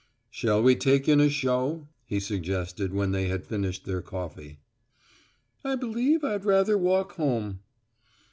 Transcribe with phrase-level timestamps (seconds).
[0.31, 4.57] "Shall we take in a show?" he suggested when they had finished their coffee.
[5.63, 7.59] "I believe I'd rather walk home."